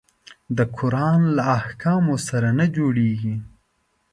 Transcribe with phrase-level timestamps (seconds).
[0.57, 3.35] د قرآن له احکامو سره نه جوړیږي.